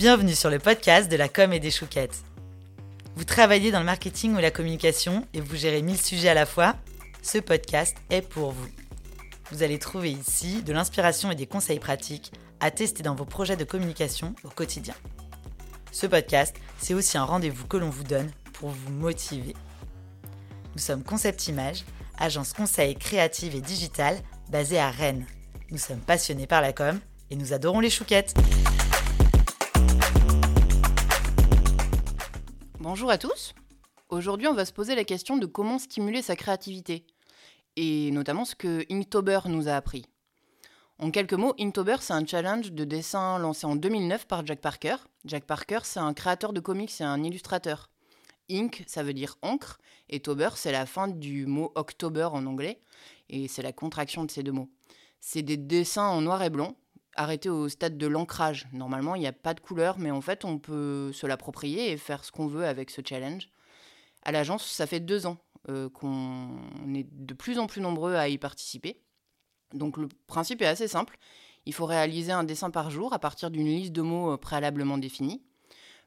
[0.00, 2.24] Bienvenue sur le podcast de la com et des chouquettes.
[3.16, 6.46] Vous travaillez dans le marketing ou la communication et vous gérez mille sujets à la
[6.46, 6.74] fois
[7.20, 8.68] Ce podcast est pour vous.
[9.50, 13.58] Vous allez trouver ici de l'inspiration et des conseils pratiques à tester dans vos projets
[13.58, 14.94] de communication au quotidien.
[15.92, 19.54] Ce podcast, c'est aussi un rendez-vous que l'on vous donne pour vous motiver.
[20.76, 21.84] Nous sommes Concept Image,
[22.16, 24.16] agence conseil créative et digitale
[24.48, 25.26] basée à Rennes.
[25.70, 26.98] Nous sommes passionnés par la com
[27.30, 28.32] et nous adorons les chouquettes.
[32.82, 33.52] Bonjour à tous.
[34.08, 37.04] Aujourd'hui, on va se poser la question de comment stimuler sa créativité,
[37.76, 40.06] et notamment ce que Inktober nous a appris.
[40.98, 44.96] En quelques mots, Inktober, c'est un challenge de dessin lancé en 2009 par Jack Parker.
[45.26, 47.90] Jack Parker, c'est un créateur de comics et un illustrateur.
[48.50, 52.80] Ink, ça veut dire encre, et Tober, c'est la fin du mot October en anglais,
[53.28, 54.70] et c'est la contraction de ces deux mots.
[55.20, 56.78] C'est des dessins en noir et blanc,
[57.22, 58.66] arrêté au stade de l'ancrage.
[58.72, 61.96] Normalement, il n'y a pas de couleur, mais en fait, on peut se l'approprier et
[61.96, 63.50] faire ce qu'on veut avec ce challenge.
[64.22, 66.48] À l'agence, ça fait deux ans euh, qu'on
[66.94, 69.00] est de plus en plus nombreux à y participer.
[69.74, 71.18] Donc le principe est assez simple.
[71.66, 74.98] Il faut réaliser un dessin par jour à partir d'une liste de mots euh, préalablement
[74.98, 75.42] définie.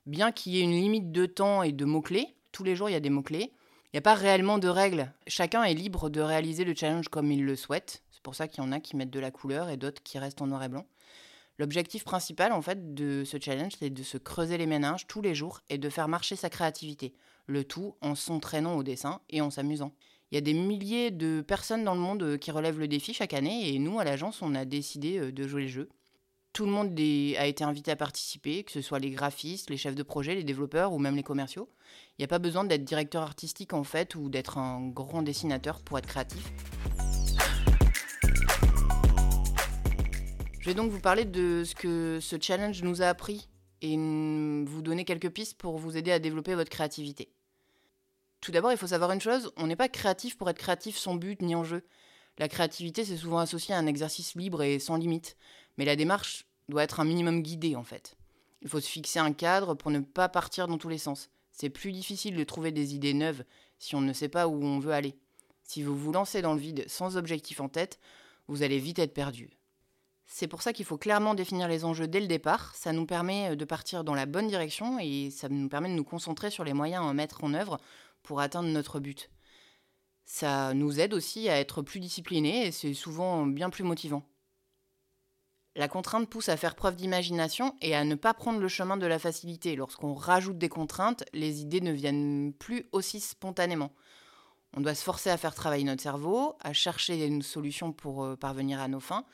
[0.05, 2.93] Bien qu'il y ait une limite de temps et de mots-clés, tous les jours il
[2.93, 3.53] y a des mots-clés,
[3.93, 5.11] n'y a pas réellement de règles.
[5.27, 8.03] Chacun est libre de réaliser le challenge comme il le souhaite.
[8.11, 10.17] C'est pour ça qu'il y en a qui mettent de la couleur et d'autres qui
[10.17, 10.85] restent en noir et blanc.
[11.59, 15.35] L'objectif principal en fait de ce challenge, c'est de se creuser les méninges tous les
[15.35, 17.13] jours et de faire marcher sa créativité.
[17.45, 19.93] Le tout en s'entraînant au dessin et en s'amusant.
[20.31, 23.13] Il y a des milliers de personnes dans le monde euh, qui relèvent le défi
[23.13, 25.89] chaque année et nous à l'agence on a décidé euh, de jouer le jeu.
[26.53, 29.95] Tout le monde a été invité à participer, que ce soit les graphistes, les chefs
[29.95, 31.67] de projet, les développeurs ou même les commerciaux.
[32.11, 35.81] Il n'y a pas besoin d'être directeur artistique en fait ou d'être un grand dessinateur
[35.81, 36.53] pour être créatif.
[40.59, 43.49] Je vais donc vous parler de ce que ce challenge nous a appris
[43.81, 47.29] et vous donner quelques pistes pour vous aider à développer votre créativité.
[48.41, 51.15] Tout d'abord, il faut savoir une chose, on n'est pas créatif pour être créatif sans
[51.15, 51.83] but ni enjeu.
[52.39, 55.37] La créativité, c'est souvent associé à un exercice libre et sans limite,
[55.77, 58.15] mais la démarche doit être un minimum guidée en fait.
[58.61, 61.29] Il faut se fixer un cadre pour ne pas partir dans tous les sens.
[61.51, 63.43] C'est plus difficile de trouver des idées neuves
[63.77, 65.15] si on ne sait pas où on veut aller.
[65.63, 67.99] Si vous vous lancez dans le vide sans objectif en tête,
[68.47, 69.51] vous allez vite être perdu.
[70.25, 72.75] C'est pour ça qu'il faut clairement définir les enjeux dès le départ.
[72.75, 75.93] Ça nous permet euh, de partir dans la bonne direction et ça nous permet de
[75.93, 77.79] nous concentrer sur les moyens à mettre en œuvre
[78.23, 79.29] pour atteindre notre but.
[80.25, 84.23] Ça nous aide aussi à être plus disciplinés et c'est souvent bien plus motivant.
[85.75, 89.07] La contrainte pousse à faire preuve d'imagination et à ne pas prendre le chemin de
[89.07, 89.75] la facilité.
[89.75, 93.91] Lorsqu'on rajoute des contraintes, les idées ne viennent plus aussi spontanément.
[94.75, 98.35] On doit se forcer à faire travailler notre cerveau, à chercher une solution pour euh,
[98.35, 99.25] parvenir à nos fins,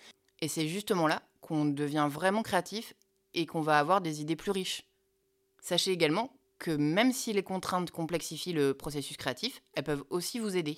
[0.41, 2.94] et c'est justement là qu'on devient vraiment créatif
[3.33, 4.83] et qu'on va avoir des idées plus riches.
[5.61, 10.57] Sachez également que même si les contraintes complexifient le processus créatif, elles peuvent aussi vous
[10.57, 10.77] aider.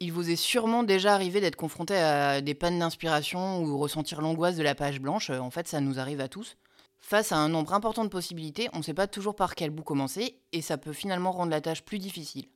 [0.00, 4.56] Il vous est sûrement déjà arrivé d'être confronté à des pannes d'inspiration ou ressentir l'angoisse
[4.56, 6.56] de la page blanche, en fait ça nous arrive à tous.
[7.00, 9.82] Face à un nombre important de possibilités, on ne sait pas toujours par quel bout
[9.82, 12.46] commencer et ça peut finalement rendre la tâche plus difficile.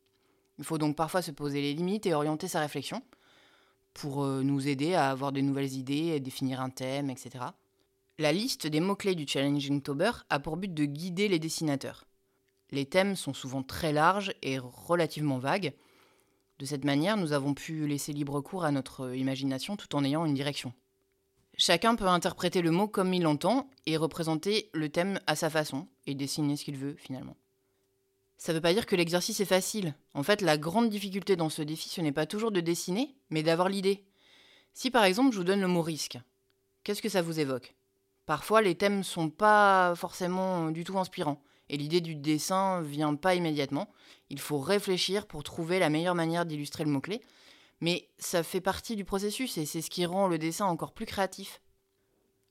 [0.59, 3.03] Il faut donc parfois se poser les limites et orienter sa réflexion
[3.95, 7.45] pour euh, nous aider à avoir de nouvelles idées, définir un thème, etc.
[8.19, 12.05] La liste des mots-clés du Challenge Inktober a pour but de guider les dessinateurs.
[12.71, 15.75] Les thèmes sont souvent très larges et relativement vagues.
[16.63, 20.25] De cette manière, nous avons pu laisser libre cours à notre imagination tout en ayant
[20.25, 20.73] une direction.
[21.57, 25.89] Chacun peut interpréter le mot comme il l'entend et représenter le thème à sa façon
[26.07, 27.37] et dessiner ce qu'il veut finalement.
[28.37, 29.97] Ça ne veut pas dire que l'exercice est facile.
[30.15, 33.43] En fait, la grande difficulté dans ce défi, ce n'est pas toujours de dessiner, mais
[33.43, 34.05] d'avoir l'idée.
[34.73, 36.21] Si par exemple je vous donne le mot risque,
[36.85, 37.75] qu'est-ce que ça vous évoque?
[38.25, 43.35] Parfois, les thèmes sont pas forcément du tout inspirants, et l'idée du dessin vient pas
[43.35, 43.89] immédiatement.
[44.31, 47.23] Il faut réfléchir pour trouver la meilleure manière d'illustrer le mot-clé,
[47.81, 51.07] mais ça fait partie du processus et c'est ce qui rend le dessin encore plus
[51.07, 51.61] créatif.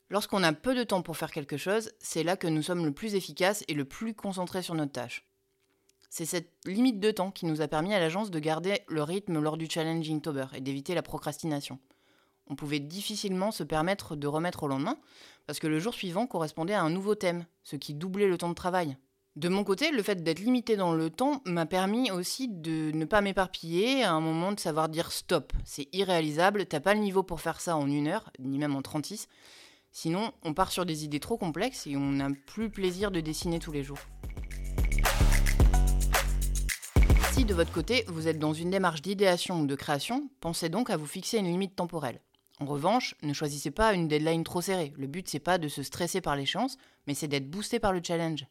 [0.10, 2.92] Lorsqu'on a peu de temps pour faire quelque chose, c'est là que nous sommes le
[2.92, 5.24] plus efficaces et le plus concentrés sur notre tâche.
[6.10, 9.40] C'est cette limite de temps qui nous a permis à l'agence de garder le rythme
[9.40, 11.80] lors du challenge Inktober et d'éviter la procrastination.
[12.48, 14.98] On pouvait difficilement se permettre de remettre au lendemain,
[15.48, 18.50] parce que le jour suivant correspondait à un nouveau thème, ce qui doublait le temps
[18.50, 18.98] de travail.
[19.36, 23.06] De mon côté, le fait d'être limité dans le temps m'a permis aussi de ne
[23.06, 27.24] pas m'éparpiller, à un moment de savoir dire stop, c'est irréalisable, t'as pas le niveau
[27.24, 29.28] pour faire ça en une heure, ni même en 36.
[29.92, 33.60] Sinon, on part sur des idées trop complexes et on n'a plus plaisir de dessiner
[33.60, 34.00] tous les jours.
[37.45, 40.98] de votre côté, vous êtes dans une démarche d'idéation ou de création, pensez donc à
[40.98, 42.22] vous fixer une limite temporelle.
[42.60, 44.94] En revanche, ne choisissez pas une deadline trop serrée.
[44.95, 48.01] Le but, c'est pas de se stresser par l'échéance, mais c'est d'être boosté par le
[48.06, 48.45] challenge.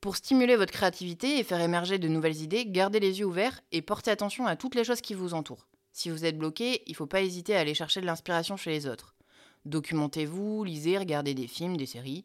[0.00, 3.82] Pour stimuler votre créativité et faire émerger de nouvelles idées, gardez les yeux ouverts et
[3.82, 5.68] portez attention à toutes les choses qui vous entourent.
[5.92, 8.70] Si vous êtes bloqué, il ne faut pas hésiter à aller chercher de l'inspiration chez
[8.70, 9.14] les autres.
[9.66, 12.24] Documentez-vous, lisez, regardez des films, des séries,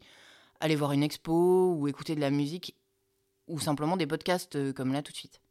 [0.60, 2.74] allez voir une expo ou écoutez de la musique
[3.46, 5.42] ou simplement des podcasts euh, comme là tout de suite.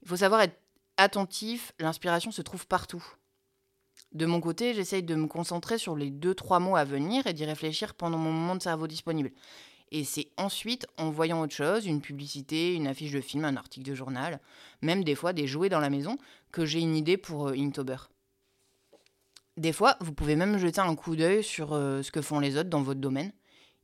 [0.00, 0.58] Il faut savoir être
[0.96, 3.04] attentif, l'inspiration se trouve partout.
[4.12, 7.44] De mon côté, j'essaye de me concentrer sur les 2-3 mots à venir et d'y
[7.44, 9.32] réfléchir pendant mon moment de cerveau disponible.
[9.90, 13.88] Et c'est ensuite, en voyant autre chose, une publicité, une affiche de film, un article
[13.88, 14.40] de journal,
[14.82, 16.18] même des fois des jouets dans la maison,
[16.52, 17.96] que j'ai une idée pour euh, Inktober.
[19.56, 22.56] Des fois, vous pouvez même jeter un coup d'œil sur euh, ce que font les
[22.56, 23.32] autres dans votre domaine.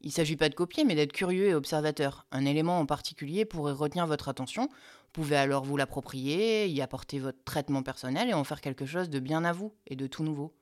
[0.03, 2.27] Il ne s'agit pas de copier, mais d'être curieux et observateur.
[2.31, 4.69] Un élément en particulier pourrait retenir votre attention.
[4.69, 9.09] Vous pouvez alors vous l'approprier, y apporter votre traitement personnel et en faire quelque chose
[9.09, 10.55] de bien à vous et de tout nouveau.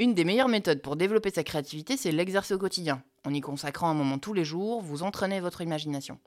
[0.00, 3.02] Une des meilleures méthodes pour développer sa créativité, c'est l'exercer au quotidien.
[3.24, 6.18] En y consacrant un moment tous les jours, vous entraînez votre imagination.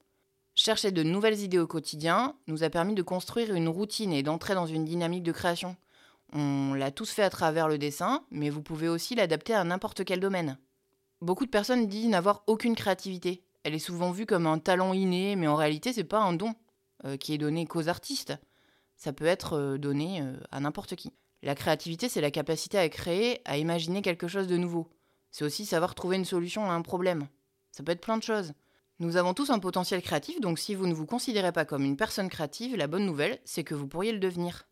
[0.54, 4.54] Chercher de nouvelles idées au quotidien nous a permis de construire une routine et d'entrer
[4.54, 5.78] dans une dynamique de création.
[6.34, 10.04] On l'a tous fait à travers le dessin, mais vous pouvez aussi l'adapter à n'importe
[10.04, 10.58] quel domaine.
[11.22, 13.44] Beaucoup de personnes disent n'avoir aucune créativité.
[13.64, 16.56] Elle est souvent vue comme un talent inné, mais en réalité, c'est pas un don
[17.06, 18.34] euh, qui est donné qu'aux artistes.
[18.96, 21.14] Ça peut être euh, donné euh, à n'importe qui.
[21.44, 24.88] La créativité, c'est la capacité à créer, à imaginer quelque chose de nouveau.
[25.32, 27.28] C'est aussi savoir trouver une solution à un problème.
[27.72, 28.54] Ça peut être plein de choses.
[29.00, 31.98] Nous avons tous un potentiel créatif, donc si vous ne vous considérez pas comme une
[31.98, 34.68] personne créative, la bonne nouvelle, c'est que vous pourriez le devenir.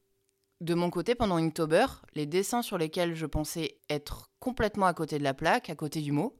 [0.61, 5.17] De mon côté, pendant Inktober, les dessins sur lesquels je pensais être complètement à côté
[5.17, 6.37] de la plaque, à côté du mot,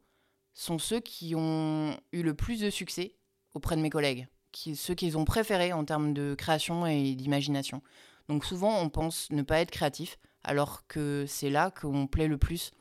[0.53, 3.15] sont ceux qui ont eu le plus de succès
[3.53, 4.27] auprès de mes collègues,
[4.75, 7.81] ceux qu'ils ont préférés en termes de création et d'imagination.
[8.27, 12.37] Donc souvent, on pense ne pas être créatif, alors que c'est là qu'on plaît le
[12.37, 12.71] plus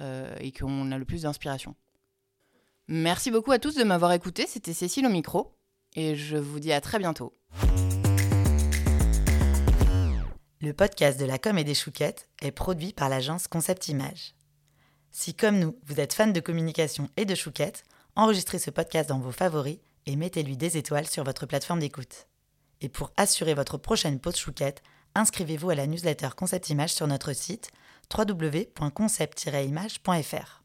[0.00, 1.74] et qu'on a le plus d'inspiration.
[2.88, 5.54] Merci beaucoup à tous de m'avoir écouté, c'était Cécile au micro,
[5.94, 7.32] et je vous dis à très bientôt.
[10.60, 14.34] Le podcast de la com et des chouquettes est produit par l'agence Concept Image.
[15.10, 19.20] Si comme nous, vous êtes fan de communication et de chouquettes, enregistrez ce podcast dans
[19.20, 22.26] vos favoris et mettez-lui des étoiles sur votre plateforme d'écoute.
[22.80, 24.82] Et pour assurer votre prochaine pause chouquette,
[25.14, 27.70] inscrivez-vous à la newsletter Concept Image sur notre site
[28.16, 30.62] www.concept-image.fr.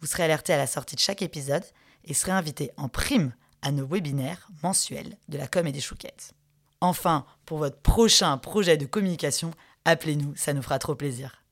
[0.00, 1.64] Vous serez alerté à la sortie de chaque épisode
[2.04, 6.34] et serez invité en prime à nos webinaires mensuels de la com et des chouquettes.
[6.80, 9.52] Enfin, pour votre prochain projet de communication,
[9.84, 11.44] appelez-nous, ça nous fera trop plaisir.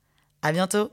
[0.43, 0.91] À bientôt!